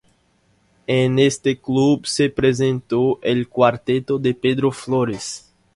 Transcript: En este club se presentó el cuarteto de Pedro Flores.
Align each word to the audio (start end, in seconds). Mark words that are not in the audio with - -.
En 0.87 1.19
este 1.19 1.59
club 1.61 2.07
se 2.07 2.31
presentó 2.31 3.19
el 3.21 3.47
cuarteto 3.47 4.17
de 4.17 4.33
Pedro 4.33 4.71
Flores. 4.71 5.53